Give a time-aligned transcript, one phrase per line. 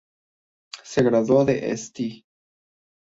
[0.83, 2.23] Se graduó de St.